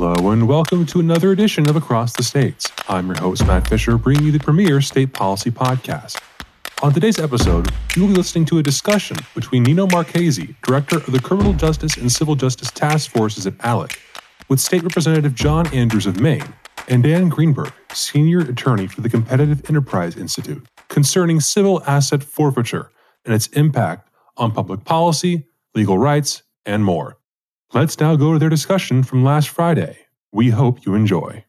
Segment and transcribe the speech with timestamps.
[0.00, 2.70] Hello and welcome to another edition of Across the States.
[2.88, 6.22] I'm your host, Matt Fisher, bringing you the premier state policy podcast.
[6.84, 11.10] On today's episode, you will be listening to a discussion between Nino Marchese, Director of
[11.10, 13.98] the Criminal Justice and Civil Justice Task Forces at ALEC,
[14.48, 16.54] with State Representative John Andrews of Maine,
[16.86, 22.92] and Dan Greenberg, Senior Attorney for the Competitive Enterprise Institute, concerning civil asset forfeiture
[23.24, 27.17] and its impact on public policy, legal rights, and more.
[27.74, 29.98] Let's now go to their discussion from last Friday.
[30.32, 31.44] We hope you enjoy.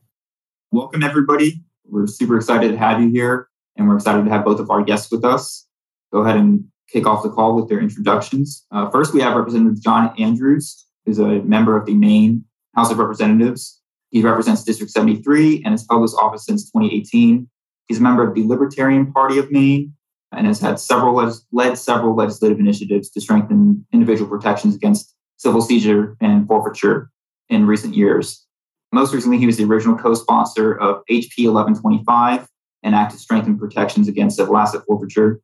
[0.69, 1.63] Welcome, everybody.
[1.85, 3.47] We're super excited to have you here,
[3.77, 5.65] and we're excited to have both of our guests with us.
[6.11, 8.65] Go ahead and kick off the call with their introductions.
[8.69, 12.43] Uh, first, we have Representative John Andrews, who's a member of the Maine
[12.75, 13.79] House of Representatives.
[14.09, 17.47] He represents District 73 and has held this office since 2018.
[17.87, 19.93] He's a member of the Libertarian Party of Maine
[20.33, 21.15] and has had several
[21.53, 27.09] led several legislative initiatives to strengthen individual protections against civil seizure and forfeiture
[27.49, 28.45] in recent years.
[28.91, 32.47] Most recently, he was the original co sponsor of HP 1125,
[32.83, 35.41] an act to strengthen protections against civil asset forfeiture.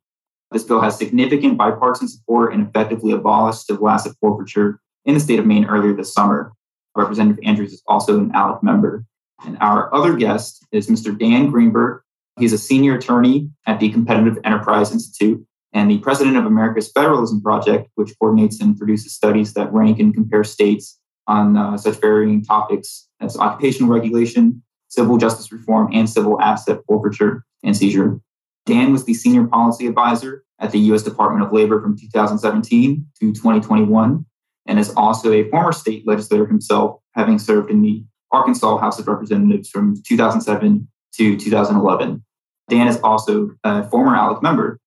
[0.52, 5.38] This bill has significant bipartisan support and effectively abolished civil asset forfeiture in the state
[5.38, 6.52] of Maine earlier this summer.
[6.94, 9.04] Representative Andrews is also an ALEC member.
[9.44, 11.16] And our other guest is Mr.
[11.16, 12.02] Dan Greenberg.
[12.38, 15.44] He's a senior attorney at the Competitive Enterprise Institute
[15.76, 20.14] and the president of America's Federalism Project, which coordinates and produces studies that rank and
[20.14, 26.40] compare states on uh, such varying topics as occupational regulation, civil justice reform, and civil
[26.40, 28.18] asset forfeiture and seizure.
[28.64, 31.02] Dan was the senior policy advisor at the U.S.
[31.02, 34.24] Department of Labor from 2017 to 2021,
[34.64, 39.08] and is also a former state legislator himself, having served in the Arkansas House of
[39.08, 42.24] Representatives from 2007 to 2011.
[42.70, 44.80] Dan is also a former ALEC member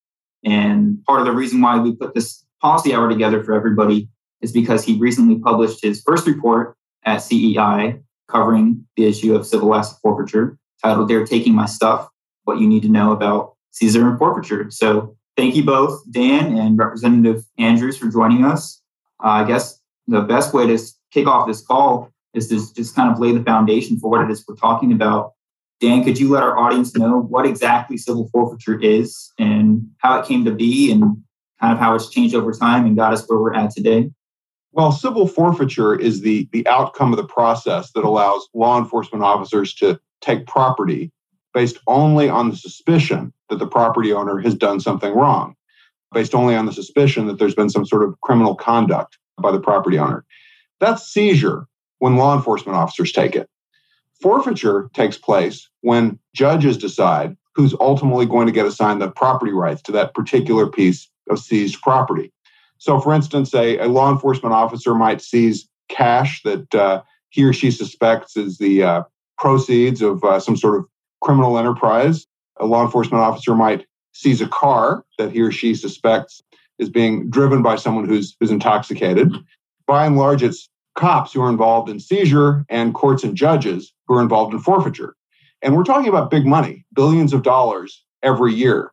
[0.44, 4.10] and part of the reason why we put this policy hour together for everybody
[4.42, 9.74] is because he recently published his first report at CEI covering the issue of civil
[9.76, 12.08] asset forfeiture titled They're Taking My Stuff
[12.44, 14.72] What You Need to Know About Seizure and Forfeiture.
[14.72, 18.82] So thank you both, Dan and Representative Andrews, for joining us.
[19.24, 20.80] Uh, I guess the best way to
[21.12, 24.32] kick off this call is to just kind of lay the foundation for what it
[24.32, 25.34] is we're talking about
[25.80, 30.26] Dan, could you let our audience know what exactly civil forfeiture is and how it
[30.26, 31.04] came to be and
[31.62, 34.10] kind of how it's changed over time and got us where we're at today?
[34.72, 39.74] Well, civil forfeiture is the, the outcome of the process that allows law enforcement officers
[39.76, 41.12] to take property
[41.54, 45.56] based only on the suspicion that the property owner has done something wrong,
[46.14, 49.60] based only on the suspicion that there's been some sort of criminal conduct by the
[49.60, 50.24] property owner.
[50.80, 53.50] That's seizure when law enforcement officers take it.
[54.22, 59.82] Forfeiture takes place when judges decide who's ultimately going to get assigned the property rights
[59.84, 62.32] to that particular piece of seized property.
[62.78, 67.54] So, for instance, a, a law enforcement officer might seize cash that uh, he or
[67.54, 69.04] she suspects is the uh,
[69.38, 70.86] proceeds of uh, some sort of
[71.22, 72.26] criminal enterprise.
[72.58, 76.42] A law enforcement officer might seize a car that he or she suspects
[76.78, 79.34] is being driven by someone who's, who's intoxicated.
[79.86, 84.16] By and large, it's cops who are involved in seizure and courts and judges who
[84.16, 85.16] are involved in forfeiture.
[85.62, 88.92] And we're talking about big money, billions of dollars every year.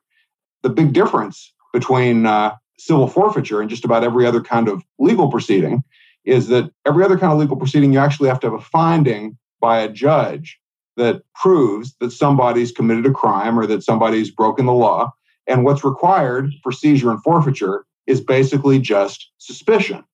[0.63, 5.29] The big difference between uh, civil forfeiture and just about every other kind of legal
[5.29, 5.83] proceeding
[6.25, 9.37] is that every other kind of legal proceeding, you actually have to have a finding
[9.61, 10.61] by a judge
[10.97, 15.13] that proves that somebody's committed a crime or that somebody's broken the law.
[15.49, 20.05] And what's required for seizure and forfeiture is basically just suspicion.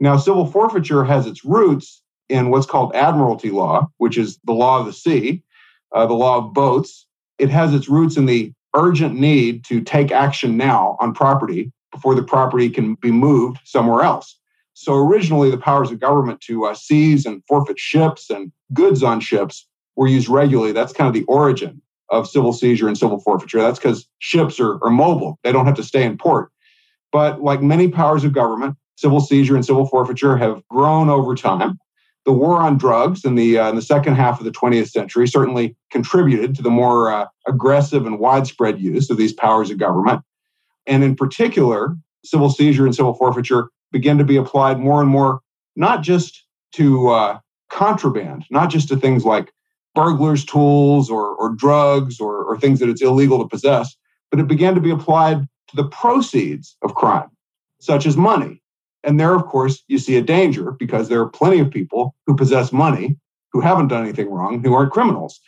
[0.00, 4.80] Now, civil forfeiture has its roots in what's called admiralty law, which is the law
[4.80, 5.42] of the sea,
[5.94, 7.06] uh, the law of boats.
[7.38, 12.14] It has its roots in the urgent need to take action now on property before
[12.14, 14.38] the property can be moved somewhere else.
[14.74, 19.20] So originally, the powers of government to uh, seize and forfeit ships and goods on
[19.20, 19.66] ships
[19.96, 20.72] were used regularly.
[20.72, 23.60] That's kind of the origin of civil seizure and civil forfeiture.
[23.60, 26.50] That's because ships are, are mobile, they don't have to stay in port.
[27.10, 31.78] But like many powers of government, civil seizure and civil forfeiture have grown over time.
[32.24, 35.28] The war on drugs in the, uh, in the second half of the 20th century
[35.28, 40.22] certainly contributed to the more uh, aggressive and widespread use of these powers of government.
[40.84, 45.42] And in particular, civil seizure and civil forfeiture began to be applied more and more,
[45.76, 47.38] not just to uh,
[47.70, 49.52] contraband, not just to things like
[49.94, 53.96] burglars' tools or, or drugs or, or things that it's illegal to possess,
[54.32, 57.30] but it began to be applied to the proceeds of crime,
[57.78, 58.60] such as money,
[59.04, 62.34] and there, of course, you see a danger because there are plenty of people who
[62.34, 63.16] possess money
[63.52, 65.40] who haven't done anything wrong, who aren't criminals.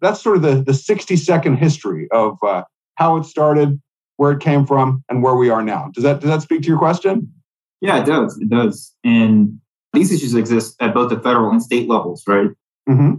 [0.00, 2.62] That's sort of the, the 60 second history of uh,
[2.94, 3.80] how it started,
[4.16, 5.90] where it came from, and where we are now.
[5.94, 7.32] Does that, does that speak to your question?
[7.80, 8.38] Yeah, it does.
[8.40, 8.94] It does.
[9.04, 9.58] And
[9.92, 12.50] these issues exist at both the federal and state levels, right?
[12.88, 13.14] Mm-hmm.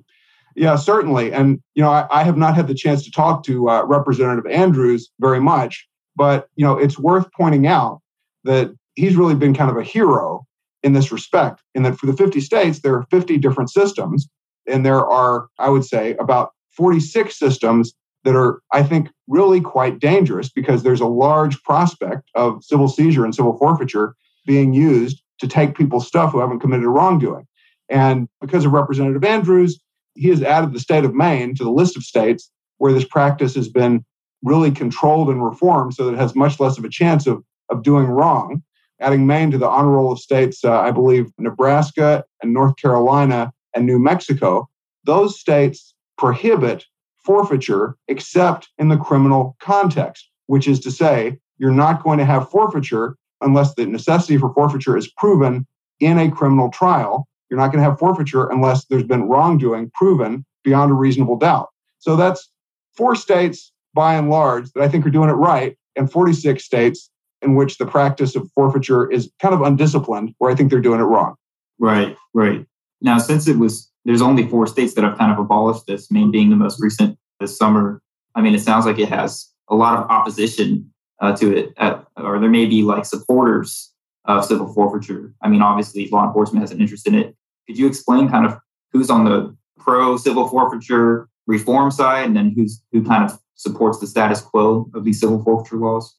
[0.55, 1.31] Yeah, certainly.
[1.31, 4.49] And, you know, I, I, have not had the chance to talk to uh, Representative
[4.51, 8.01] Andrews very much, but, you know, it's worth pointing out
[8.43, 10.45] that he's really been kind of a hero
[10.83, 14.27] in this respect, in that for the 50 states, there are 50 different systems.
[14.67, 19.99] And there are, I would say, about 46 systems that are, I think, really quite
[19.99, 24.15] dangerous because there's a large prospect of civil seizure and civil forfeiture
[24.45, 27.47] being used to take people's stuff who haven't committed a wrongdoing.
[27.89, 29.79] And because of Representative Andrews,
[30.15, 32.49] he has added the state of Maine to the list of states
[32.79, 34.03] where this practice has been
[34.43, 37.83] really controlled and reformed so that it has much less of a chance of, of
[37.83, 38.63] doing wrong.
[38.99, 43.51] Adding Maine to the honor roll of states, uh, I believe Nebraska and North Carolina
[43.75, 44.69] and New Mexico,
[45.03, 46.85] those states prohibit
[47.23, 52.49] forfeiture except in the criminal context, which is to say, you're not going to have
[52.49, 55.67] forfeiture unless the necessity for forfeiture is proven
[55.99, 57.27] in a criminal trial.
[57.49, 61.67] You're not going to have forfeiture unless there's been wrongdoing proven beyond a reasonable doubt.
[61.99, 62.49] So that's
[62.95, 67.09] four states by and large that I think are doing it right, and 46 states
[67.41, 70.99] in which the practice of forfeiture is kind of undisciplined, where I think they're doing
[70.99, 71.35] it wrong.
[71.79, 72.65] Right, right.
[73.01, 76.31] Now, since it was, there's only four states that have kind of abolished this, Maine
[76.31, 78.01] being the most recent this summer.
[78.35, 82.05] I mean, it sounds like it has a lot of opposition uh, to it, at,
[82.15, 83.91] or there may be like supporters
[84.25, 85.33] of civil forfeiture.
[85.41, 87.35] I mean, obviously, law enforcement has an interest in it.
[87.67, 88.57] Could you explain kind of
[88.91, 93.99] who's on the pro civil forfeiture reform side, and then who's who kind of supports
[93.99, 96.15] the status quo of these civil forfeiture laws?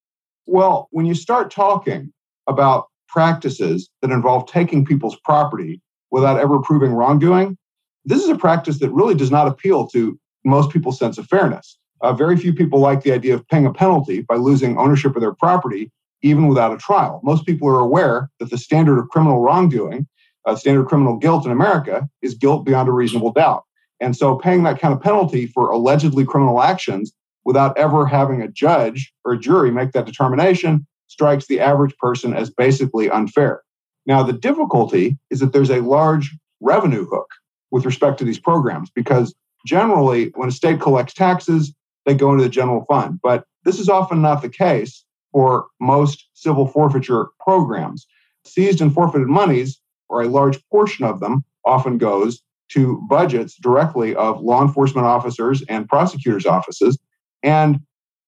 [0.51, 2.11] Well, when you start talking
[2.47, 7.59] about practices that involve taking people's property without ever proving wrongdoing,
[8.07, 11.77] this is a practice that really does not appeal to most people's sense of fairness.
[12.01, 15.21] Uh, very few people like the idea of paying a penalty by losing ownership of
[15.21, 15.93] their property,
[16.23, 17.21] even without a trial.
[17.23, 20.09] Most people are aware that the standard of criminal wrongdoing,
[20.47, 23.65] uh, standard criminal guilt in America, is guilt beyond a reasonable doubt.
[24.01, 27.13] And so paying that kind of penalty for allegedly criminal actions
[27.45, 32.35] without ever having a judge or a jury make that determination strikes the average person
[32.35, 33.63] as basically unfair.
[34.07, 37.29] Now, the difficulty is that there's a large revenue hook
[37.71, 39.35] with respect to these programs because
[39.67, 41.75] generally, when a state collects taxes,
[42.07, 43.21] they go into the general fund.
[43.23, 48.07] But this is often not the case for most civil forfeiture programs.
[48.45, 54.15] Seized and forfeited monies, or a large portion of them, often goes to budgets directly
[54.15, 56.99] of law enforcement officers and prosecutors' offices.
[57.43, 57.81] And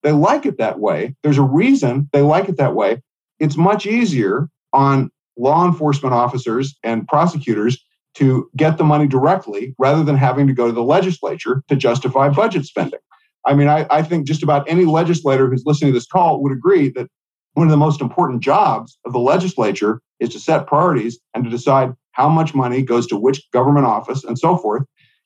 [0.03, 1.15] they like it that way.
[1.23, 3.03] There's a reason they like it that way.
[3.39, 7.83] It's much easier on law enforcement officers and prosecutors
[8.15, 12.29] to get the money directly rather than having to go to the legislature to justify
[12.29, 13.01] budget spending.
[13.47, 16.53] I mean, I, I think just about any legislator who's listening to this call would
[16.53, 17.09] agree that
[17.55, 21.51] one of the most important jobs of the legislature is to set priorities and to
[21.51, 24.83] decide how much money goes to which government office and so forth.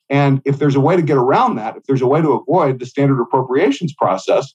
[0.09, 2.79] And if there's a way to get around that, if there's a way to avoid
[2.79, 4.53] the standard appropriations process,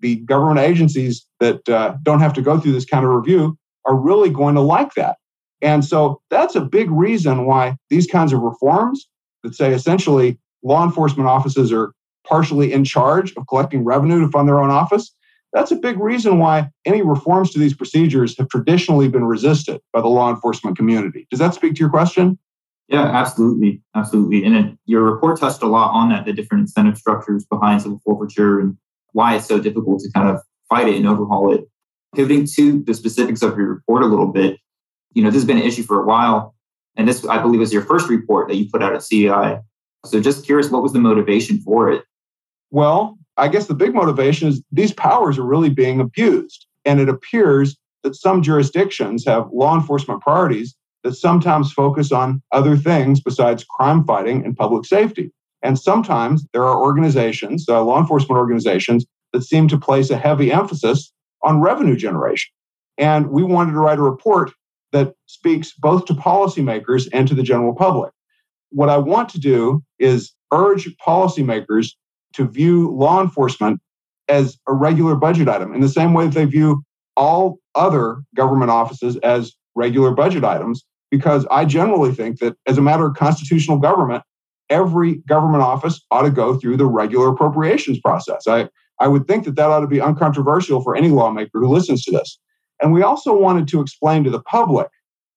[0.00, 3.56] the government agencies that uh, don't have to go through this kind of review
[3.86, 5.16] are really going to like that.
[5.62, 9.06] And so that's a big reason why these kinds of reforms
[9.42, 11.92] that say essentially law enforcement offices are
[12.26, 15.14] partially in charge of collecting revenue to fund their own office.
[15.52, 20.00] That's a big reason why any reforms to these procedures have traditionally been resisted by
[20.00, 21.26] the law enforcement community.
[21.30, 22.38] Does that speak to your question?
[22.90, 23.80] Yeah, absolutely.
[23.94, 24.44] Absolutely.
[24.44, 28.00] And it, your report touched a lot on that, the different incentive structures behind civil
[28.04, 28.76] forfeiture and
[29.12, 31.68] why it's so difficult to kind of fight it and overhaul it.
[32.16, 34.58] Pivoting to the specifics of your report a little bit,
[35.12, 36.56] you know, this has been an issue for a while.
[36.96, 39.60] And this, I believe, was your first report that you put out at CEI.
[40.04, 42.02] So just curious, what was the motivation for it?
[42.72, 46.66] Well, I guess the big motivation is these powers are really being abused.
[46.84, 52.76] And it appears that some jurisdictions have law enforcement priorities that sometimes focus on other
[52.76, 55.32] things besides crime fighting and public safety.
[55.62, 60.52] And sometimes there are organizations, uh, law enforcement organizations, that seem to place a heavy
[60.52, 62.50] emphasis on revenue generation.
[62.98, 64.52] And we wanted to write a report
[64.92, 68.12] that speaks both to policymakers and to the general public.
[68.70, 71.92] What I want to do is urge policymakers
[72.34, 73.80] to view law enforcement
[74.28, 76.82] as a regular budget item in the same way that they view
[77.16, 82.82] all other government offices as regular budget items, because I generally think that as a
[82.82, 84.22] matter of constitutional government,
[84.68, 88.46] every government office ought to go through the regular appropriations process.
[88.46, 88.68] I,
[89.00, 92.12] I would think that that ought to be uncontroversial for any lawmaker who listens to
[92.12, 92.38] this.
[92.80, 94.88] And we also wanted to explain to the public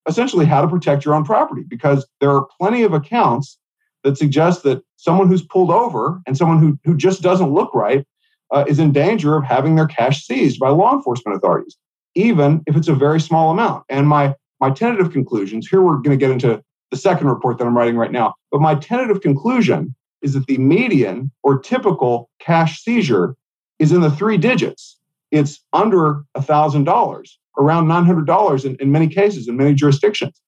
[0.08, 3.58] essentially how to protect your own property because there are plenty of accounts
[4.04, 8.06] that suggest that someone who's pulled over and someone who, who just doesn't look right
[8.52, 11.78] uh, is in danger of having their cash seized by law enforcement authorities,
[12.16, 13.84] even if it's a very small amount.
[13.90, 17.66] And my, my tentative conclusions here we're going to get into the second report that
[17.68, 18.34] I'm writing right now.
[18.50, 23.36] But my tentative conclusion is that the median or typical cash seizure
[23.80, 24.98] is in the three digits.
[25.32, 27.30] It's under $1,000,
[27.60, 30.40] around $900 in, in many cases, in many jurisdictions.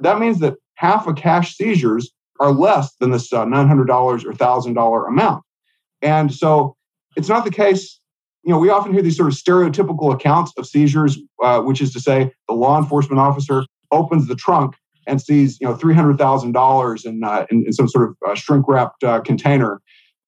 [0.00, 2.10] That means that half of cash seizures
[2.40, 5.44] are less than this uh, $900 or $1,000 amount.
[6.02, 6.76] And so
[7.16, 8.00] it's not the case.
[8.44, 11.92] You know, we often hear these sort of stereotypical accounts of seizures, uh, which is
[11.92, 14.74] to say, the law enforcement officer opens the trunk
[15.06, 18.16] and sees, you know, three hundred thousand dollars in, uh, in, in some sort of
[18.28, 19.80] uh, shrink wrapped uh, container.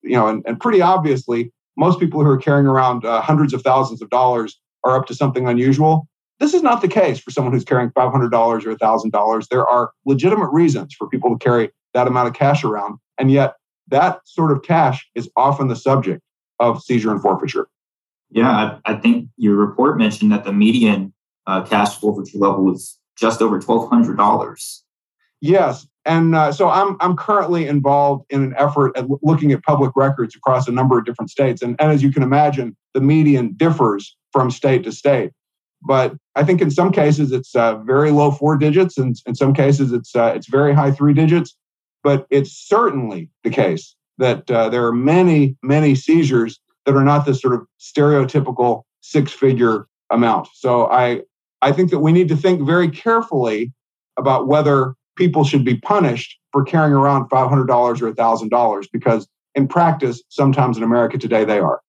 [0.02, 3.62] You know, and, and pretty obviously, most people who are carrying around uh, hundreds of
[3.62, 6.06] thousands of dollars are up to something unusual.
[6.40, 9.48] This is not the case for someone who's carrying $500 or $1,000.
[9.48, 12.98] There are legitimate reasons for people to carry that amount of cash around.
[13.18, 13.54] And yet,
[13.88, 16.20] that sort of cash is often the subject
[16.58, 17.68] of seizure and forfeiture.
[18.34, 18.50] Yeah,
[18.84, 21.14] I, I think your report mentioned that the median
[21.46, 24.80] uh, cash forfeiture level was just over $1,200.
[25.40, 25.86] Yes.
[26.04, 30.34] And uh, so I'm, I'm currently involved in an effort at looking at public records
[30.34, 31.62] across a number of different states.
[31.62, 35.30] And, and as you can imagine, the median differs from state to state.
[35.86, 39.52] But I think in some cases it's uh, very low four digits, and in some
[39.52, 41.54] cases it's uh, it's very high three digits.
[42.02, 47.26] But it's certainly the case that uh, there are many, many seizures that are not
[47.26, 50.48] this sort of stereotypical six figure amount.
[50.54, 51.22] So I,
[51.62, 53.72] I think that we need to think very carefully
[54.16, 60.22] about whether people should be punished for carrying around $500 or $1,000 because in practice,
[60.28, 61.80] sometimes in America today, they are.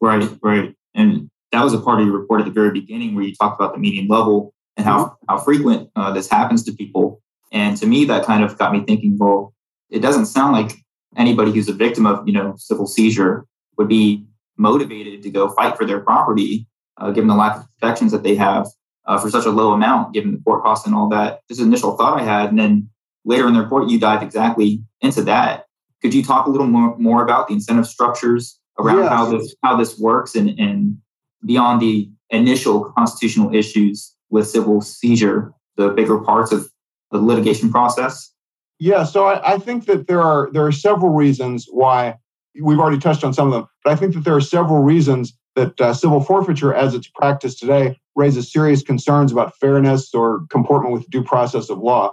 [0.00, 0.74] Right, right.
[0.94, 3.60] And that was a part of your report at the very beginning where you talked
[3.60, 7.20] about the median level and how, how frequent uh, this happens to people.
[7.52, 9.52] And to me, that kind of got me thinking, well,
[9.90, 10.72] it doesn't sound like
[11.16, 13.46] anybody who's a victim of, you know, civil seizure
[13.78, 14.26] would be
[14.56, 16.66] motivated to go fight for their property,
[16.98, 18.66] uh, given the lack of protections that they have
[19.06, 21.40] uh, for such a low amount, given the court costs and all that.
[21.48, 22.88] This is an initial thought I had, and then
[23.24, 25.66] later in the report, you dive exactly into that.
[26.00, 29.08] Could you talk a little more, more about the incentive structures around yes.
[29.08, 30.98] how this how this works and, and
[31.44, 36.68] beyond the initial constitutional issues with civil seizure, the bigger parts of
[37.10, 38.32] the litigation process?
[38.78, 42.16] Yeah, so I, I, think that there are there are several reasons why
[42.60, 45.36] we've already touched on some of them, but I think that there are several reasons
[45.54, 50.92] that uh, civil forfeiture, as it's practiced today, raises serious concerns about fairness or comportment
[50.92, 52.12] with due process of law.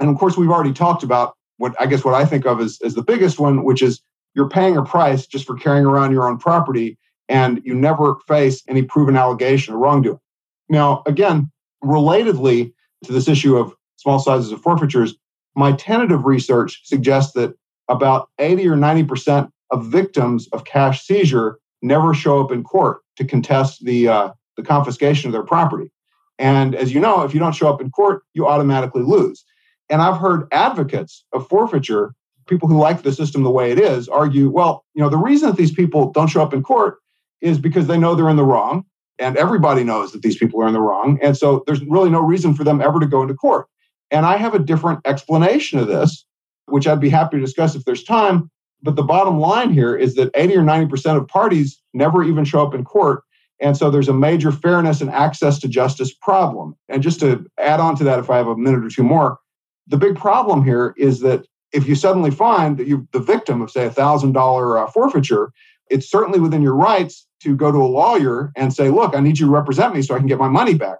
[0.00, 2.78] And of course, we've already talked about what I guess what I think of as,
[2.84, 4.00] as the biggest one, which is
[4.34, 6.98] you're paying a price just for carrying around your own property,
[7.28, 10.20] and you never face any proven allegation of wrongdoing.
[10.68, 11.50] Now, again,
[11.82, 12.72] relatedly
[13.04, 15.14] to this issue of small sizes of forfeitures,
[15.54, 17.54] my tentative research suggests that
[17.88, 23.24] about 80 or 90% of victims of cash seizure never show up in court to
[23.24, 25.90] contest the, uh, the confiscation of their property.
[26.38, 29.44] And as you know, if you don't show up in court, you automatically lose.
[29.88, 32.14] And I've heard advocates of forfeiture,
[32.46, 35.48] people who like the system the way it is, argue, well, you know, the reason
[35.48, 36.98] that these people don't show up in court
[37.40, 38.84] is because they know they're in the wrong.
[39.18, 41.18] And everybody knows that these people are in the wrong.
[41.22, 43.66] And so there's really no reason for them ever to go into court.
[44.10, 46.25] And I have a different explanation of this,
[46.66, 48.50] which I'd be happy to discuss if there's time.
[48.82, 52.64] But the bottom line here is that 80 or 90% of parties never even show
[52.64, 53.22] up in court.
[53.60, 56.76] And so there's a major fairness and access to justice problem.
[56.88, 59.38] And just to add on to that, if I have a minute or two more,
[59.86, 63.70] the big problem here is that if you suddenly find that you're the victim of,
[63.70, 65.52] say, a $1,000 uh, forfeiture,
[65.90, 69.38] it's certainly within your rights to go to a lawyer and say, look, I need
[69.38, 70.98] you to represent me so I can get my money back.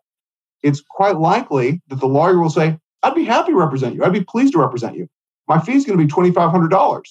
[0.62, 4.04] It's quite likely that the lawyer will say, I'd be happy to represent you.
[4.04, 5.08] I'd be pleased to represent you.
[5.48, 7.02] My fee is going to be $2,500.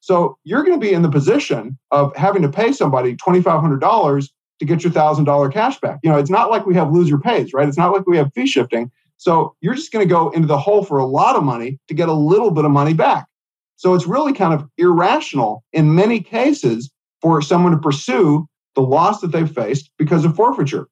[0.00, 4.64] So you're going to be in the position of having to pay somebody $2,500 to
[4.64, 6.00] get your $1,000 cash back.
[6.02, 7.68] You know, it's not like we have loser pays, right?
[7.68, 8.90] It's not like we have fee shifting.
[9.16, 11.94] So you're just going to go into the hole for a lot of money to
[11.94, 13.26] get a little bit of money back.
[13.76, 19.20] So it's really kind of irrational in many cases for someone to pursue the loss
[19.20, 20.88] that they've faced because of forfeiture.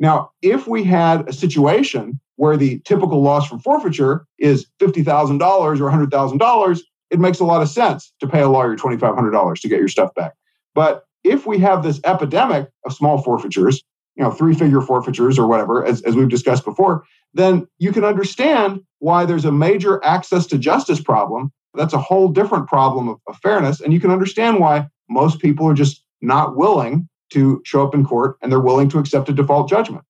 [0.00, 5.74] Now, if we had a situation where the typical loss from forfeiture is $50,000 or
[5.76, 6.80] $100,000,
[7.10, 10.14] it makes a lot of sense to pay a lawyer $2,500 to get your stuff
[10.14, 10.32] back.
[10.74, 13.82] But if we have this epidemic of small forfeitures,
[14.16, 17.04] you know, three figure forfeitures or whatever, as, as we've discussed before,
[17.34, 21.52] then you can understand why there's a major access to justice problem.
[21.74, 23.80] That's a whole different problem of, of fairness.
[23.80, 28.04] And you can understand why most people are just not willing to show up in
[28.04, 30.04] court and they're willing to accept a default judgment.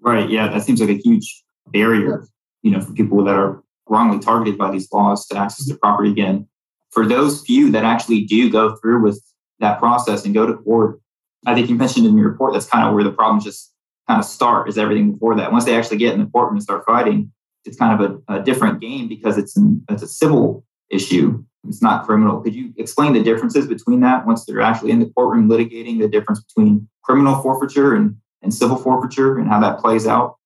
[0.00, 0.28] Right.
[0.28, 0.48] Yeah.
[0.48, 2.26] That seems like a huge barrier,
[2.62, 6.10] you know, for people that are wrongly targeted by these laws to access their property
[6.10, 6.46] again.
[6.90, 9.22] For those few that actually do go through with
[9.60, 11.00] that process and go to court,
[11.46, 13.72] I think you mentioned in your report that's kind of where the problems just
[14.08, 15.52] kind of start is everything before that.
[15.52, 17.32] Once they actually get in the courtroom and start fighting,
[17.64, 21.44] it's kind of a, a different game because it's an, it's a civil issue.
[21.68, 22.40] It's not criminal.
[22.40, 26.08] Could you explain the differences between that once they're actually in the courtroom litigating the
[26.08, 30.36] difference between criminal forfeiture and, and civil forfeiture and how that plays out?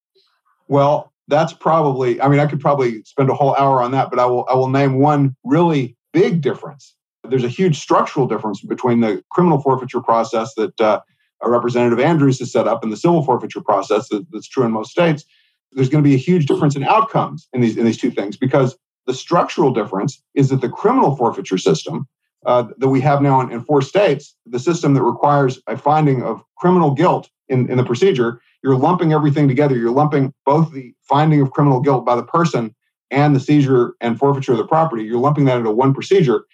[0.69, 4.19] Well, that's probably, I mean, I could probably spend a whole hour on that, but
[4.19, 6.95] I will I will name one really big difference.
[7.29, 11.01] There's a huge structural difference between the criminal forfeiture process that uh,
[11.45, 14.91] Representative Andrews has set up and the civil forfeiture process that, that's true in most
[14.91, 15.25] states.
[15.73, 18.37] There's going to be a huge difference in outcomes in these in these two things
[18.37, 18.77] because
[19.07, 22.07] the structural difference is that the criminal forfeiture system
[22.47, 26.23] uh, that we have now in, in, four states, the system that requires a finding
[26.23, 29.77] of criminal guilt in, in the procedure, you're lumping everything together.
[29.77, 32.75] You're lumping both the finding of criminal guilt by the person
[33.11, 35.05] and the seizure and forfeiture of the property.
[35.05, 36.45] You're lumping that into one procedure.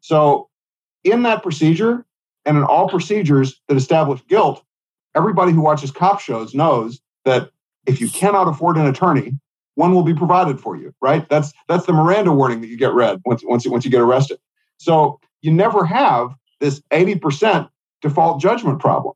[0.00, 0.48] So,
[1.04, 2.04] in that procedure
[2.44, 4.62] and in all procedures that establish guilt,
[5.14, 7.50] everybody who watches cop shows knows that
[7.86, 9.32] if you cannot afford an attorney,
[9.80, 11.26] one will be provided for you, right?
[11.30, 14.38] That's that's the Miranda warning that you get read once once once you get arrested.
[14.76, 17.66] So you never have this 80%
[18.02, 19.14] default judgment problem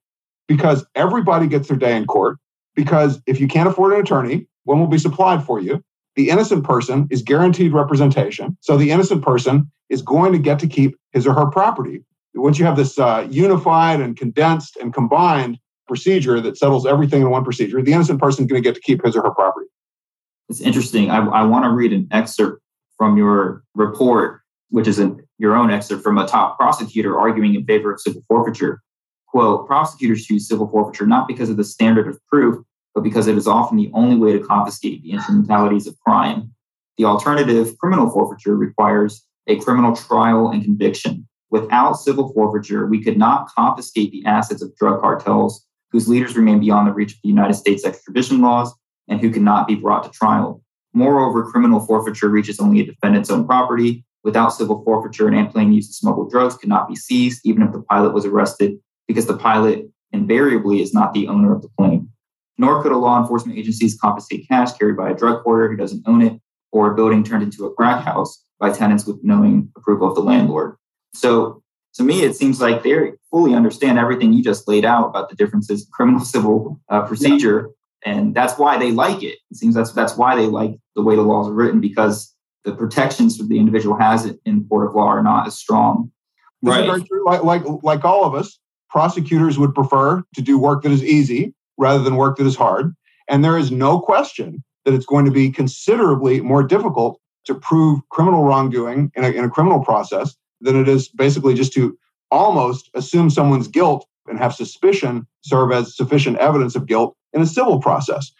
[0.48, 2.38] because everybody gets their day in court.
[2.74, 5.84] Because if you can't afford an attorney, one will be supplied for you.
[6.16, 8.56] The innocent person is guaranteed representation.
[8.60, 12.02] So the innocent person is going to get to keep his or her property.
[12.34, 17.30] Once you have this uh, unified and condensed and combined procedure that settles everything in
[17.30, 19.66] one procedure, the innocent person is going to get to keep his or her property.
[20.48, 21.10] It's interesting.
[21.10, 22.62] I, I want to read an excerpt
[22.96, 27.64] from your report, which is a, your own excerpt from a top prosecutor arguing in
[27.64, 28.80] favor of civil forfeiture.
[29.26, 32.62] Quote, prosecutors choose civil forfeiture not because of the standard of proof,
[32.94, 36.52] but because it is often the only way to confiscate the instrumentalities of crime.
[36.98, 41.26] The alternative, criminal forfeiture, requires a criminal trial and conviction.
[41.50, 46.60] Without civil forfeiture, we could not confiscate the assets of drug cartels whose leaders remain
[46.60, 48.72] beyond the reach of the United States extradition laws
[49.08, 50.62] and who cannot be brought to trial.
[50.92, 54.04] Moreover, criminal forfeiture reaches only a defendant's own property.
[54.22, 57.72] Without civil forfeiture, an airplane used to smuggle drugs could not be seized, even if
[57.72, 62.08] the pilot was arrested, because the pilot invariably is not the owner of the plane.
[62.56, 66.06] Nor could a law enforcement agencies confiscate cash carried by a drug courier who doesn't
[66.06, 70.08] own it, or a building turned into a crack house by tenants with knowing approval
[70.08, 70.76] of the landlord.
[71.12, 71.62] So
[71.94, 75.36] to me, it seems like they fully understand everything you just laid out about the
[75.36, 77.70] differences in criminal civil uh, procedure
[78.04, 79.38] and that's why they like it.
[79.50, 82.74] It seems that's that's why they like the way the laws are written because the
[82.74, 86.10] protections that the individual has in the court of law are not as strong.
[86.62, 86.88] Right.
[86.88, 91.54] Like, like like all of us, prosecutors would prefer to do work that is easy
[91.76, 92.94] rather than work that is hard.
[93.28, 98.00] And there is no question that it's going to be considerably more difficult to prove
[98.10, 101.98] criminal wrongdoing in a, in a criminal process than it is basically just to
[102.30, 107.46] almost assume someone's guilt and have suspicion serve as sufficient evidence of guilt in a
[107.46, 108.32] civil process.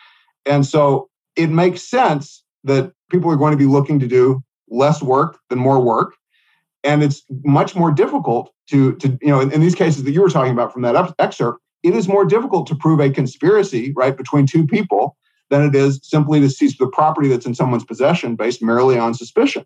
[0.47, 5.03] And so it makes sense that people are going to be looking to do less
[5.03, 6.15] work than more work.
[6.83, 10.23] And it's much more difficult to, to you know, in, in these cases that you
[10.23, 14.17] were talking about from that excerpt, it is more difficult to prove a conspiracy, right,
[14.17, 15.17] between two people
[15.51, 19.13] than it is simply to seize the property that's in someone's possession based merely on
[19.15, 19.65] suspicion.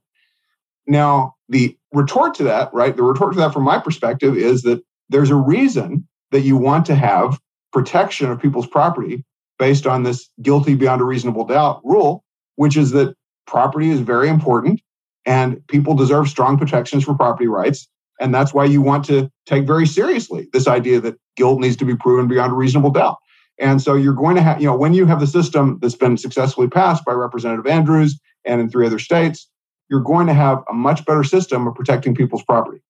[0.86, 4.82] Now, the retort to that, right, the retort to that from my perspective is that
[5.08, 7.38] there's a reason that you want to have
[7.72, 9.24] protection of people's property
[9.58, 12.24] based on this guilty beyond a reasonable doubt rule,
[12.56, 13.14] which is that
[13.46, 14.80] property is very important
[15.26, 17.88] and people deserve strong protections for property rights.
[18.20, 21.84] And that's why you want to take very seriously this idea that guilt needs to
[21.84, 23.16] be proven beyond a reasonable doubt.
[23.60, 26.16] And so you're going to have, you know, when you have the system that's been
[26.16, 29.48] successfully passed by Representative Andrews and in three other states,
[29.90, 32.80] you're going to have a much better system of protecting people's property.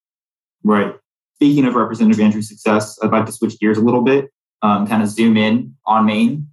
[0.65, 0.95] Right.
[1.37, 4.31] Speaking of Representative Andrews' success, I'd like to switch gears a little bit,
[4.63, 6.49] um, kind of zoom in on Maine.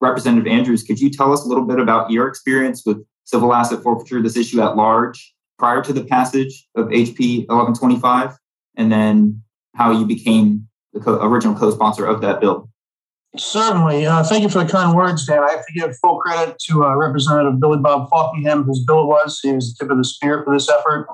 [0.00, 3.82] Representative Andrews, could you tell us a little bit about your experience with civil asset
[3.82, 8.38] forfeiture, this issue at large, prior to the passage of HP 1125,
[8.76, 9.42] and then
[9.74, 12.70] how you became the co- original co sponsor of that bill?
[13.36, 14.06] Certainly.
[14.06, 15.42] Uh, thank you for the kind words, Dan.
[15.42, 19.06] I have to give full credit to uh, Representative Billy Bob Faulkingham, whose bill it
[19.06, 19.40] was.
[19.42, 21.08] He was the tip of the spear for this effort.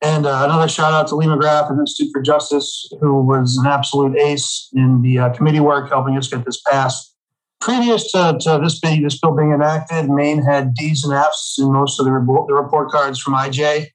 [0.00, 3.66] And uh, another shout out to Lee McGrath and Institute for Justice, who was an
[3.66, 7.16] absolute ace in the uh, committee work helping us get this passed.
[7.60, 11.72] Previous to, to this, being, this bill being enacted, Maine had D's and F's in
[11.72, 13.86] most of the report, the report cards from IJ.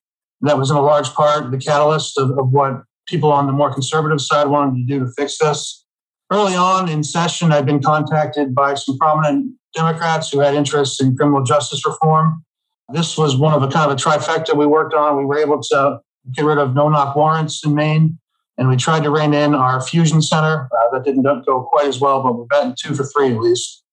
[0.41, 3.73] That was in a large part the catalyst of, of what people on the more
[3.73, 5.85] conservative side wanted to do to fix this.
[6.29, 11.15] Early on in session, I've been contacted by some prominent Democrats who had interests in
[11.15, 12.43] criminal justice reform
[12.89, 15.17] this was one of a kind of a trifecta we worked on.
[15.17, 15.99] We were able to
[16.31, 18.19] get rid of no knock warrants in Maine.
[18.57, 20.69] And we tried to rein in our fusion center.
[20.71, 23.83] Uh, that didn't go quite as well, but we're betting two for three at least.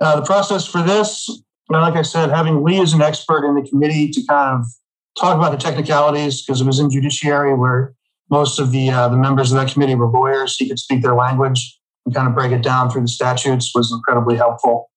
[0.00, 1.28] Uh, the process for this,
[1.68, 4.66] like I said, having Lee as an expert in the committee to kind of
[5.18, 7.94] talk about the technicalities because it was in judiciary where
[8.30, 10.56] most of the uh, the members of that committee were lawyers.
[10.56, 13.92] He could speak their language and kind of break it down through the statutes was
[13.92, 14.90] incredibly helpful.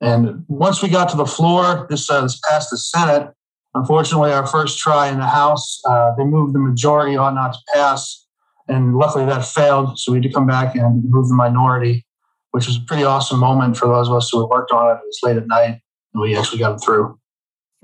[0.00, 3.32] And once we got to the floor, this, uh, this passed the Senate.
[3.74, 7.58] Unfortunately, our first try in the House, uh, they moved the majority ought not to
[7.74, 8.26] pass.
[8.68, 9.98] And luckily that failed.
[9.98, 12.06] So we had to come back and move the minority,
[12.52, 15.00] which was a pretty awesome moment for those of us who had worked on it.
[15.00, 15.80] It was late at night
[16.14, 17.18] and we actually got it through.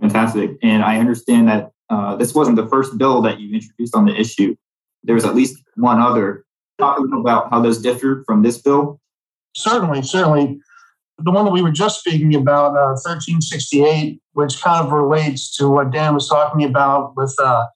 [0.01, 0.53] Fantastic.
[0.62, 4.14] And I understand that uh, this wasn't the first bill that you introduced on the
[4.18, 4.57] issue.
[5.03, 6.44] There was at least one other.
[6.79, 9.01] Talk a little about how those differed from this bill.
[9.57, 10.61] Certainly, certainly.
[11.22, 15.68] The one that we were just speaking about, uh, 1368, which kind of relates to
[15.68, 17.66] what Dan was talking about with uh,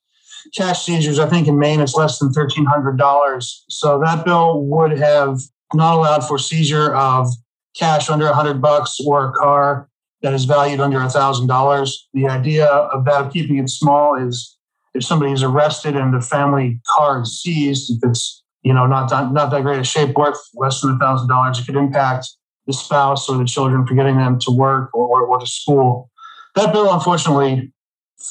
[0.57, 1.19] cash seizures.
[1.19, 3.61] I think in Maine it's less than $1,300.
[3.69, 5.41] So that bill would have
[5.73, 7.29] not allowed for seizure of
[7.77, 9.89] cash under 100 bucks or a car
[10.23, 11.93] that is valued under $1,000.
[12.15, 14.57] The idea of that, of keeping it small, is
[14.95, 19.11] if somebody is arrested and the family car is seized, if it's you know not
[19.33, 22.27] not that great a shape, worth less than $1,000, it could impact
[22.67, 26.11] the spouse or the children for getting them to work or, or, to school.
[26.55, 27.73] That bill, unfortunately,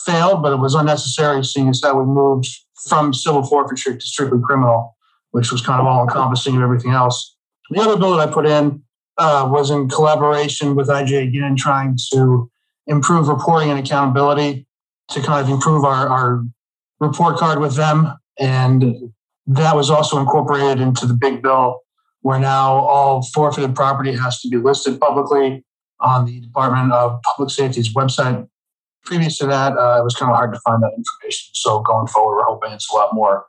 [0.06, 2.48] failed, but it was unnecessary, seeing as that we moved
[2.88, 4.96] from civil forfeiture to strictly criminal,
[5.32, 7.36] which was kind of all encompassing of everything else.
[7.69, 8.82] The other bill that I put in
[9.17, 12.50] uh, was in collaboration with IJ again, trying to
[12.88, 14.67] improve reporting and accountability
[15.10, 16.43] to kind of improve our, our
[17.00, 18.13] report card with them.
[18.39, 19.12] And
[19.48, 21.82] that was also incorporated into the big bill
[22.24, 25.64] where now all forfeited property has to be listed publicly
[26.00, 28.48] on the Department of Public Safety's website.
[29.06, 31.52] Previous to that, uh, it was kind of hard to find that information.
[31.54, 33.46] So going forward, we're hoping it's a lot more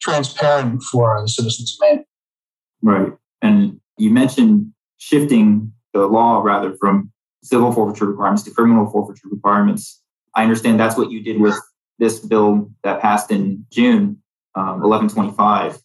[0.00, 2.04] transparent for the citizens of Maine.
[2.82, 3.12] Right.
[3.40, 7.10] And you mentioned shifting the law rather from
[7.42, 10.02] civil forfeiture requirements to criminal forfeiture requirements.
[10.34, 11.58] I understand that's what you did with
[11.98, 14.22] this bill that passed in June,
[14.54, 15.78] um, 1125.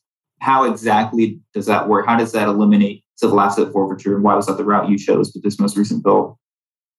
[0.43, 2.05] How exactly does that work?
[2.05, 4.15] How does that eliminate civil asset forfeiture?
[4.15, 6.39] And why was that the route you chose with this most recent bill?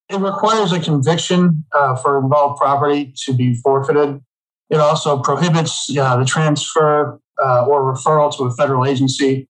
[0.08, 4.20] It requires a conviction uh, for involved property to be forfeited.
[4.70, 9.48] It also prohibits uh, the transfer uh, or referral to a federal agency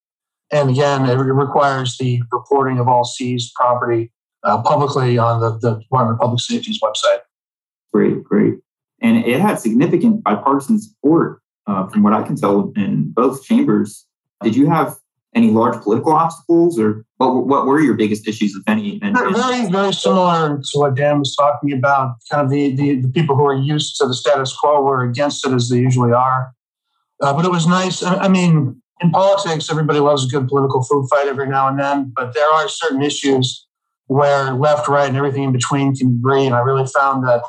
[0.54, 4.12] and again, it requires the reporting of all seized property
[4.44, 7.20] uh, publicly on the, the Department of Public Safety's website.
[7.92, 8.54] Great, great.
[9.00, 14.07] And it had significant bipartisan support uh, from what I can tell in both chambers.
[14.42, 14.96] Did you have
[15.35, 19.00] any large political obstacles or what, what were your biggest issues, if any?
[19.03, 22.16] And, very, very similar to what Dan was talking about.
[22.31, 25.46] Kind of the, the, the people who are used to the status quo were against
[25.46, 26.53] it as they usually are.
[27.20, 28.03] Uh, but it was nice.
[28.03, 32.12] I mean, in politics, everybody loves a good political food fight every now and then,
[32.14, 33.66] but there are certain issues
[34.07, 36.46] where left, right, and everything in between can agree.
[36.46, 37.42] And I really found that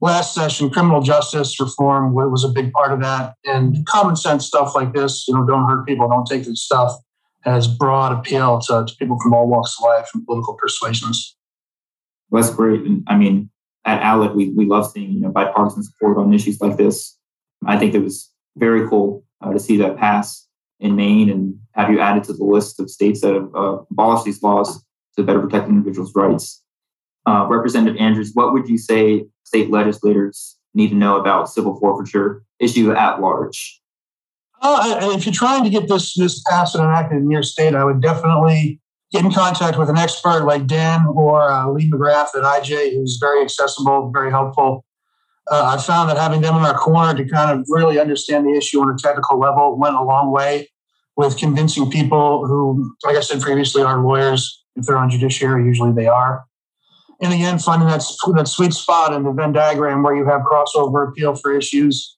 [0.00, 3.34] last session, criminal justice reform was a big part of that.
[3.44, 6.92] And common sense stuff like this, you know, don't hurt people, don't take this stuff,
[7.42, 11.36] has broad appeal to, to people from all walks of life and political persuasions.
[12.30, 12.82] That's great.
[12.82, 13.50] And I mean,
[13.84, 17.16] at ALEC, we, we love seeing, you know, bipartisan support on issues like this.
[17.64, 20.46] I think it was very cool uh, to see that pass
[20.80, 24.24] in Maine and have you added to the list of states that have uh, abolished
[24.24, 24.82] these laws
[25.16, 26.62] to better protect individuals' rights.
[27.26, 32.44] Uh, Representative Andrews, what would you say state legislators need to know about civil forfeiture
[32.60, 33.80] issue at large?
[34.62, 37.84] Uh, if you're trying to get this this passed and enacted in your state, I
[37.84, 38.80] would definitely
[39.12, 43.18] get in contact with an expert like Dan or uh, Lee McGrath at IJ, who's
[43.20, 44.84] very accessible, very helpful.
[45.50, 48.56] Uh, I found that having them in our corner to kind of really understand the
[48.56, 50.68] issue on a technical level went a long way
[51.16, 54.64] with convincing people who, like I said previously, are lawyers.
[54.74, 56.44] If they're on judiciary, usually they are.
[57.20, 58.02] And again, finding that,
[58.34, 62.16] that sweet spot in the Venn diagram where you have crossover appeal for issues.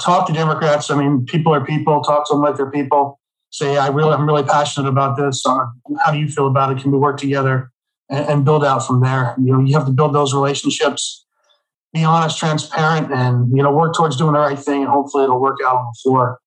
[0.00, 0.90] Talk to Democrats.
[0.90, 2.02] I mean, people are people.
[2.02, 3.18] Talk to them like they're people.
[3.50, 5.44] Say, I really, I'm really passionate about this.
[5.44, 5.58] Uh,
[6.04, 6.82] how do you feel about it?
[6.82, 7.70] Can we work together
[8.08, 9.34] and, and build out from there?
[9.38, 11.26] You know, you have to build those relationships
[11.96, 15.40] be honest, transparent, and you know work towards doing the right thing, and hopefully it'll
[15.40, 16.38] work out on the floor.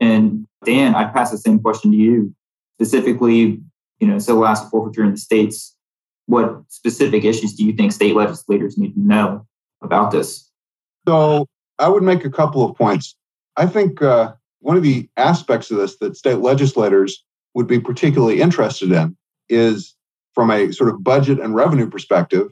[0.00, 2.34] And Dan, I'd pass the same question to you.
[2.76, 3.60] Specifically,
[4.00, 5.71] you know, civil asset forfeiture in the states.
[6.26, 9.46] What specific issues do you think state legislators need to know
[9.82, 10.48] about this?
[11.06, 11.46] So
[11.78, 13.16] I would make a couple of points.
[13.56, 18.40] I think uh, one of the aspects of this that state legislators would be particularly
[18.40, 19.16] interested in
[19.48, 19.94] is
[20.34, 22.50] from a sort of budget and revenue perspective,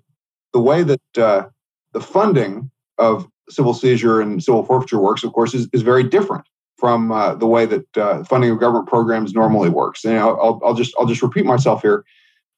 [0.52, 1.46] the way that uh,
[1.92, 6.44] the funding of civil seizure and civil forfeiture works, of course, is, is very different
[6.76, 10.04] from uh, the way that uh, funding of government programs normally works.
[10.04, 12.04] And I'll, I'll just I'll just repeat myself here.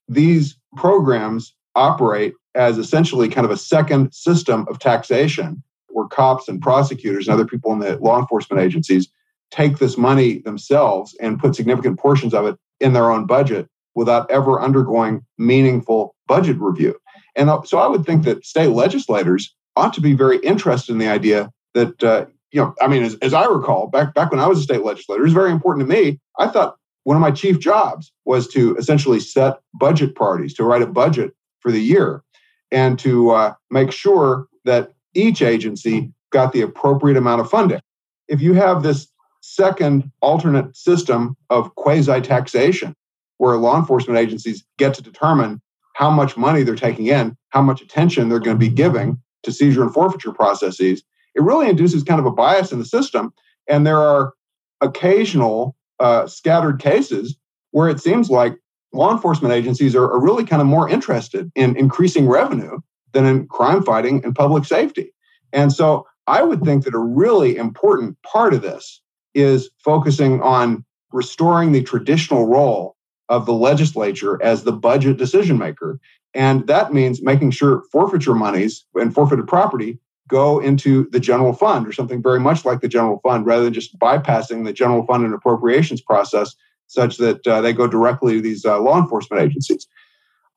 [0.09, 6.61] These programs operate as essentially kind of a second system of taxation, where cops and
[6.61, 9.09] prosecutors and other people in the law enforcement agencies
[9.51, 14.31] take this money themselves and put significant portions of it in their own budget without
[14.31, 16.99] ever undergoing meaningful budget review.
[17.37, 20.99] And uh, so I would think that state legislators ought to be very interested in
[20.99, 24.41] the idea that uh, you know, I mean, as, as I recall, back back when
[24.41, 26.21] I was a state legislator, it was very important to me.
[26.39, 30.83] I thought one of my chief jobs was to essentially set budget parties, to write
[30.83, 32.23] a budget for the year,
[32.71, 37.81] and to uh, make sure that each agency got the appropriate amount of funding.
[38.29, 39.09] If you have this
[39.41, 42.95] second alternate system of quasi taxation,
[43.39, 45.61] where law enforcement agencies get to determine
[45.95, 49.53] how much money they're taking in, how much attention they're going to be giving to
[49.53, 51.03] seizure and forfeiture processes,
[51.35, 53.33] it really induces kind of a bias in the system.
[53.69, 54.33] And there are
[54.81, 57.37] occasional uh, scattered cases
[57.71, 58.59] where it seems like
[58.93, 62.79] law enforcement agencies are, are really kind of more interested in increasing revenue
[63.13, 65.15] than in crime fighting and public safety.
[65.53, 69.01] And so I would think that a really important part of this
[69.35, 72.97] is focusing on restoring the traditional role
[73.29, 76.01] of the legislature as the budget decision maker.
[76.35, 79.99] And that means making sure forfeiture monies and forfeited property
[80.33, 83.75] go into the general fund or something very much like the general fund rather than
[83.75, 88.41] just bypassing the general fund and appropriations process such that uh, they go directly to
[88.41, 89.87] these uh, law enforcement agencies.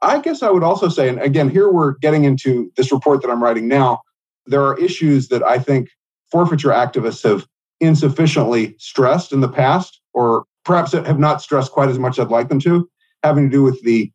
[0.01, 3.29] I guess I would also say, and again, here we're getting into this report that
[3.29, 4.01] I'm writing now.
[4.45, 5.89] There are issues that I think
[6.31, 7.45] forfeiture activists have
[7.81, 12.31] insufficiently stressed in the past, or perhaps have not stressed quite as much as I'd
[12.31, 12.89] like them to,
[13.23, 14.09] having to do with the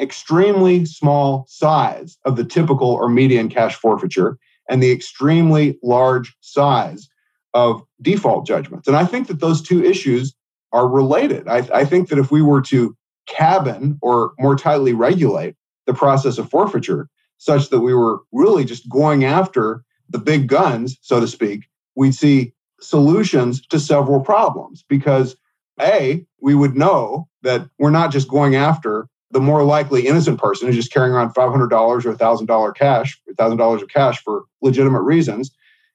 [0.00, 4.38] extremely small size of the typical or median cash forfeiture
[4.72, 7.06] and the extremely large size
[7.52, 8.88] of default judgments.
[8.88, 10.34] And I think that those two issues
[10.72, 11.46] are related.
[11.46, 16.38] I, I, think that if we were to cabin or more tightly regulate the process
[16.38, 21.28] of forfeiture, such that we were really just going after the big guns, so to
[21.28, 25.36] speak, we'd see solutions to several problems because
[25.82, 30.66] A, we would know that we're not just going after the more likely innocent person
[30.66, 35.50] who's just carrying around $500 or $1,000 cash, $1,000 of cash for legitimate reasons.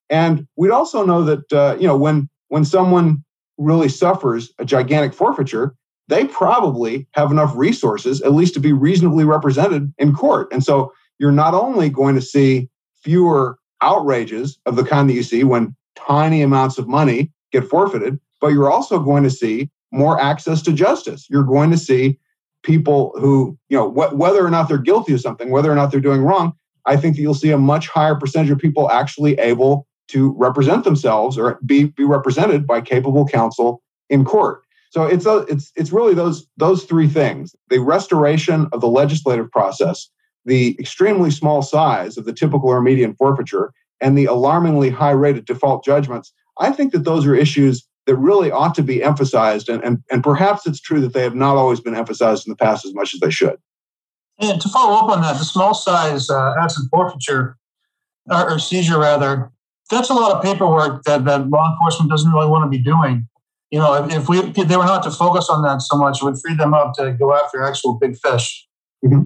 [0.10, 3.24] And we'd also know that, uh, you know, when, when someone
[3.58, 5.76] really suffers a gigantic forfeiture,
[6.08, 10.48] they probably have enough resources, at least to be reasonably represented in court.
[10.52, 12.70] And so you're not only going to see
[13.04, 18.20] fewer outrages of the kind that you see when tiny amounts of money get forfeited,
[18.40, 21.28] but you're also going to see more access to justice.
[21.30, 22.20] You're going to see
[22.64, 25.92] people who, you know, wh- whether or not they're guilty of something, whether or not
[25.92, 26.54] they're doing wrong,
[26.86, 30.84] I think that you'll see a much higher percentage of people actually able to represent
[30.84, 34.62] themselves or be, be represented by capable counsel in court.
[34.90, 39.52] So it's a, it's it's really those those three things: the restoration of the legislative
[39.52, 40.10] process,
[40.46, 45.38] the extremely small size of the typical or median forfeiture, and the alarmingly high rate
[45.38, 46.32] of default judgments.
[46.60, 49.70] I think that those are issues that really ought to be emphasized.
[49.70, 52.56] And, and, and perhaps it's true that they have not always been emphasized in the
[52.56, 53.58] past as much as they should.
[54.40, 57.58] And to follow up on that, the small size uh, asset forfeiture
[58.30, 59.52] or, or, seizure, rather,
[59.92, 63.28] that's a lot of paperwork that, that law enforcement doesn't really want to be doing.
[63.72, 66.22] You know, if, if we if they were not to focus on that so much,
[66.22, 68.66] it would free them up to go after actual big fish.
[69.04, 69.24] Mm-hmm.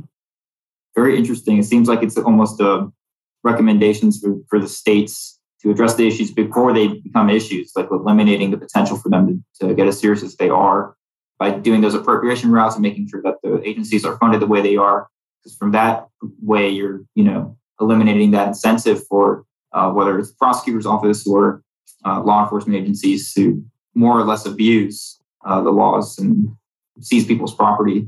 [0.95, 1.57] Very interesting.
[1.57, 2.87] It seems like it's almost a uh,
[3.43, 8.52] recommendations for, for the states to address the issues before they become issues, like eliminating
[8.52, 10.95] the potential for them to, to get as serious as they are
[11.38, 14.62] by doing those appropriation routes and making sure that the agencies are funded the way
[14.62, 15.08] they are.
[15.39, 16.08] Because from that
[16.41, 19.43] way, you're you know eliminating that incentive for
[19.74, 21.63] uh, whether it's prosecutor's office or
[22.06, 23.63] uh, law enforcement agencies to
[23.95, 26.47] more or less abuse uh, the laws and
[27.00, 28.08] seize people's property.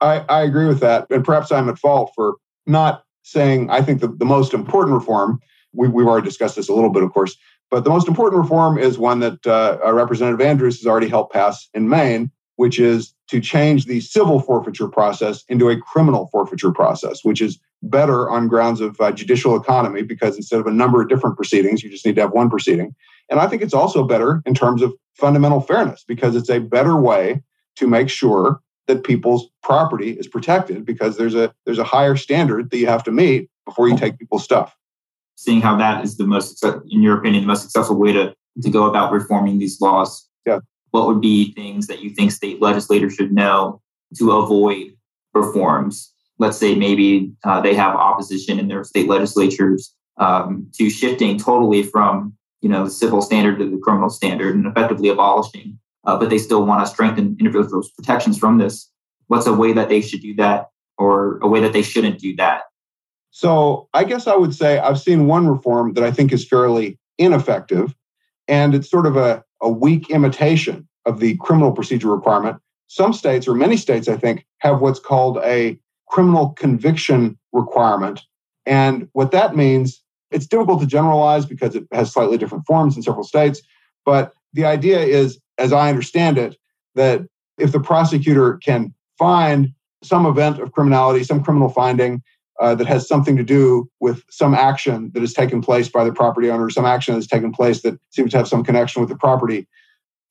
[0.00, 4.00] I, I agree with that, and perhaps I'm at fault for not saying I think
[4.00, 5.40] the, the most important reform
[5.76, 7.36] we, we've already discussed this a little bit, of course.
[7.70, 11.68] But the most important reform is one that uh, Representative Andrews has already helped pass
[11.74, 17.24] in Maine, which is to change the civil forfeiture process into a criminal forfeiture process,
[17.24, 21.08] which is better on grounds of uh, judicial economy because instead of a number of
[21.08, 22.94] different proceedings, you just need to have one proceeding.
[23.28, 26.96] And I think it's also better in terms of fundamental fairness because it's a better
[26.96, 27.42] way
[27.76, 32.70] to make sure that people's property is protected because there's a there's a higher standard
[32.70, 34.76] that you have to meet before you take people's stuff
[35.36, 38.70] seeing how that is the most, in your opinion, the most successful way to, to
[38.70, 40.28] go about reforming these laws.
[40.46, 40.60] Yeah.
[40.90, 43.80] What would be things that you think state legislators should know
[44.18, 44.96] to avoid
[45.34, 46.12] reforms?
[46.38, 51.82] Let's say maybe uh, they have opposition in their state legislatures um, to shifting totally
[51.82, 56.30] from you know, the civil standard to the criminal standard and effectively abolishing, uh, but
[56.30, 58.90] they still want to strengthen individuals' protections from this.
[59.28, 62.34] What's a way that they should do that or a way that they shouldn't do
[62.36, 62.62] that?
[63.36, 66.98] So I guess I would say I've seen one reform that I think is fairly
[67.18, 67.94] ineffective,
[68.48, 72.56] and it's sort of a, a weak imitation of the criminal procedure requirement.
[72.86, 78.22] Some states, or many states, I think, have what's called a criminal conviction requirement.
[78.64, 83.02] And what that means, it's difficult to generalize because it has slightly different forms in
[83.02, 83.60] several states.
[84.06, 86.56] But the idea is, as I understand it,
[86.94, 87.20] that
[87.58, 92.22] if the prosecutor can find some event of criminality, some criminal finding
[92.60, 96.12] uh, that has something to do with some action that has taken place by the
[96.12, 99.08] property owner, some action that has taken place that seems to have some connection with
[99.08, 99.66] the property,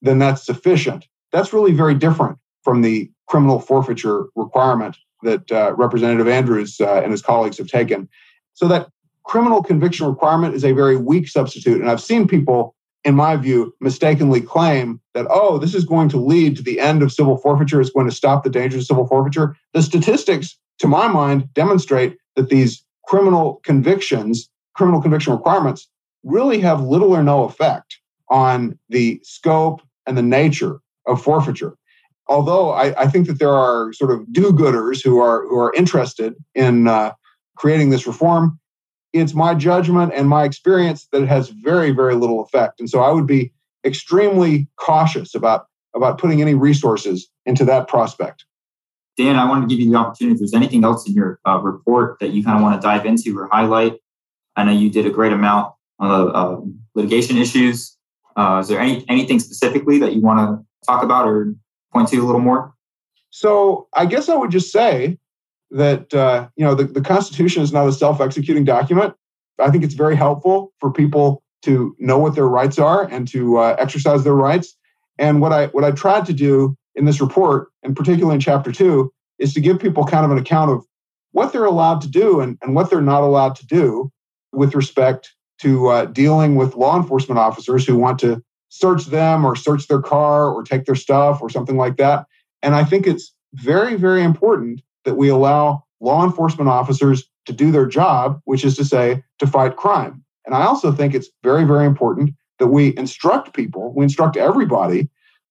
[0.02, 1.06] then that's sufficient.
[1.32, 7.10] That's really very different from the criminal forfeiture requirement that uh, Representative Andrews uh, and
[7.10, 8.08] his colleagues have taken.
[8.54, 8.88] So that
[9.24, 11.80] criminal conviction requirement is a very weak substitute.
[11.80, 16.18] And I've seen people, in my view, mistakenly claim that, oh, this is going to
[16.18, 17.80] lead to the end of civil forfeiture.
[17.80, 19.56] It's going to stop the danger of civil forfeiture.
[19.72, 25.88] The statistics, to my mind, demonstrate that these criminal convictions, criminal conviction requirements,
[26.24, 31.76] really have little or no effect on the scope and the nature of forfeiture.
[32.28, 36.34] Although I, I, think that there are sort of do-gooders who are who are interested
[36.56, 37.12] in uh,
[37.56, 38.58] creating this reform,
[39.12, 43.00] it's my judgment and my experience that it has very very little effect, and so
[43.00, 43.52] I would be
[43.84, 48.44] extremely cautious about about putting any resources into that prospect.
[49.16, 50.34] Dan, I wanted to give you the opportunity.
[50.34, 53.06] If there's anything else in your uh, report that you kind of want to dive
[53.06, 53.98] into or highlight,
[54.56, 56.60] I know you did a great amount on the uh,
[56.94, 57.96] litigation issues.
[58.36, 61.54] Uh, is there any anything specifically that you want to talk about or
[61.92, 62.74] point to a little more?
[63.30, 65.18] So I guess I would just say
[65.70, 69.14] that uh, you know the, the Constitution is not a self-executing document.
[69.58, 73.58] I think it's very helpful for people to know what their rights are and to
[73.58, 74.76] uh, exercise their rights.
[75.18, 78.72] And what I what I tried to do in this report, and particularly in chapter
[78.72, 80.84] two, is to give people kind of an account of
[81.32, 84.10] what they're allowed to do and, and what they're not allowed to do
[84.52, 89.54] with respect to uh, dealing with law enforcement officers who want to search them or
[89.54, 92.26] search their car or take their stuff or something like that.
[92.62, 97.70] And I think it's very, very important that we allow law enforcement officers to do
[97.70, 100.24] their job, which is to say, to fight crime.
[100.44, 105.08] And I also think it's very, very important that we instruct people, we instruct everybody,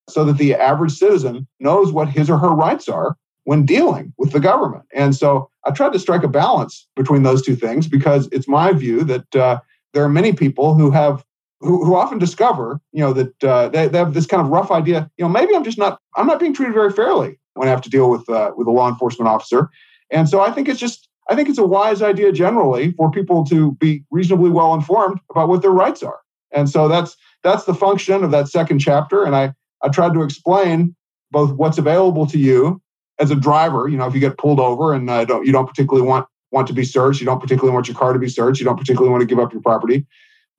[0.10, 4.32] so that the average citizen knows what his or her rights are when dealing with
[4.32, 4.84] the government.
[4.94, 8.72] And so I tried to strike a balance between those two things because it's my
[8.74, 9.60] view that uh,
[9.94, 11.24] there are many people who have
[11.62, 14.72] who, who often discover, you know, that uh, they, they have this kind of rough
[14.72, 17.72] idea, you know, maybe I'm just not, I'm not being treated very fairly when I
[17.72, 19.70] have to deal with uh, with a law enforcement officer.
[20.12, 23.46] And so I think it's just, I think it's a wise idea generally for people
[23.46, 26.20] to be reasonably well informed about what their rights are.
[26.52, 29.24] And so that's that's the function of that second chapter.
[29.24, 29.54] And I
[29.86, 30.96] I tried to explain
[31.32, 32.82] both what's available to you
[33.20, 33.88] as a driver.
[33.88, 36.68] You know, if you get pulled over and uh, don't you don't particularly want want
[36.68, 39.12] to be searched, you don't particularly want your car to be searched, you don't particularly
[39.12, 40.06] want to give up your property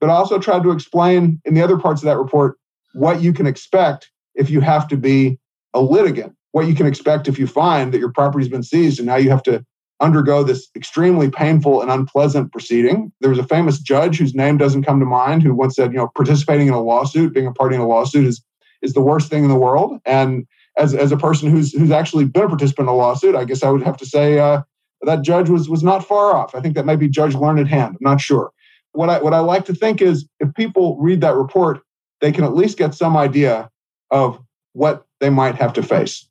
[0.01, 2.59] but I also tried to explain in the other parts of that report
[2.95, 5.39] what you can expect if you have to be
[5.75, 9.07] a litigant, what you can expect if you find that your property's been seized and
[9.07, 9.65] now you have to
[10.01, 13.11] undergo this extremely painful and unpleasant proceeding.
[13.21, 15.99] There was a famous judge whose name doesn't come to mind who once said, you
[15.99, 18.43] know, participating in a lawsuit, being a party in a lawsuit is
[18.83, 20.01] is the worst thing in the world.
[20.05, 23.45] And as, as a person who's who's actually been a participant in a lawsuit, I
[23.45, 24.63] guess I would have to say uh,
[25.03, 26.55] that judge was was not far off.
[26.55, 27.97] I think that may be Judge Learned Hand.
[28.01, 28.53] I'm not sure
[28.97, 31.81] what I what I like to think is if people read that report,
[32.21, 33.71] they can at least get some idea
[34.11, 34.41] of
[34.73, 36.27] what they might have to face.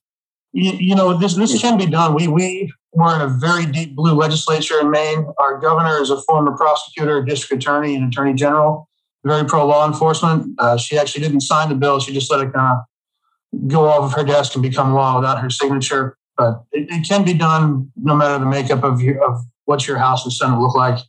[0.51, 2.15] You, you know, this this can be done.
[2.15, 5.27] We we were in a very deep blue legislature in Maine.
[5.39, 8.89] Our governor is a former prosecutor, district attorney, and attorney general,
[9.25, 10.55] very pro law enforcement.
[10.59, 14.03] Uh, she actually didn't sign the bill; she just let it kind of go off
[14.03, 16.17] of her desk and become law without her signature.
[16.37, 19.97] But it, it can be done no matter the makeup of your, of what your
[19.97, 20.99] House and Senate look like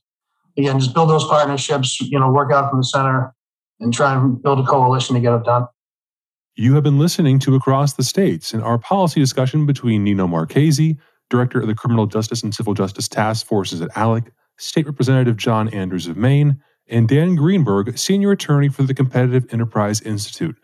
[0.56, 3.34] again, just build those partnerships, you know, work out from the center
[3.80, 5.66] and try and build a coalition to get it done.
[6.54, 10.96] You have been listening to Across the States in our policy discussion between Nino Marchese,
[11.28, 15.68] Director of the Criminal Justice and Civil Justice Task Forces at ALEC, State Representative John
[15.68, 16.58] Andrews of Maine,
[16.88, 20.56] and Dan Greenberg, Senior Attorney for the Competitive Enterprise Institute.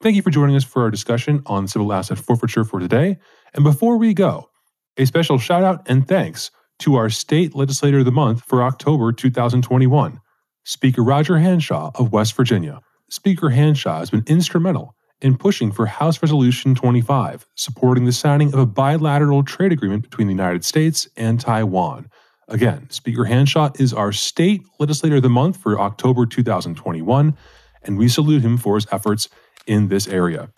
[0.00, 3.18] Thank you for joining us for our discussion on civil asset forfeiture for today.
[3.54, 4.48] And before we go,
[4.96, 6.50] a special shout out and thanks
[6.80, 10.20] to our State Legislator of the Month for October 2021,
[10.64, 12.80] Speaker Roger Hanshaw of West Virginia.
[13.10, 18.58] Speaker Hanshaw has been instrumental in pushing for House Resolution 25, supporting the signing of
[18.58, 22.08] a bilateral trade agreement between the United States and Taiwan.
[22.50, 27.36] Again, Speaker Hanshaw is our state legislator of the month for October 2021,
[27.84, 29.28] and we salute him for his efforts
[29.68, 30.50] in this area.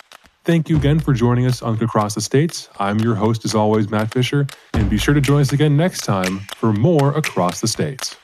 [0.45, 2.71] Thank you again for joining us on Across the States.
[2.79, 6.01] I'm your host, as always, Matt Fisher, and be sure to join us again next
[6.01, 8.17] time for more Across the States.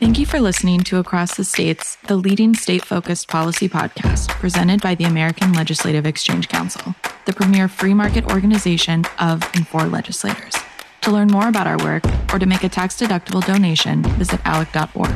[0.00, 4.82] Thank you for listening to Across the States, the leading state focused policy podcast presented
[4.82, 6.96] by the American Legislative Exchange Council,
[7.26, 10.56] the premier free market organization of and for legislators.
[11.02, 15.12] To learn more about our work or to make a tax deductible donation, visit alec.org.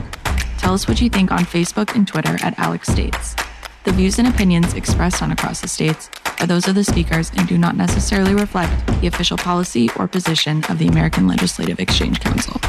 [0.59, 3.37] Tell us what you think on Facebook and Twitter at ALEC States.
[3.85, 6.11] The views and opinions expressed on Across the States
[6.41, 10.65] are those of the speakers and do not necessarily reflect the official policy or position
[10.65, 12.61] of the American Legislative Exchange Council.